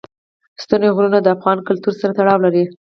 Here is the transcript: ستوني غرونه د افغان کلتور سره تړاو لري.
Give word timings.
ستوني 0.63 0.89
غرونه 0.95 1.19
د 1.21 1.27
افغان 1.35 1.57
کلتور 1.67 1.93
سره 2.01 2.11
تړاو 2.19 2.43
لري. 2.45 2.63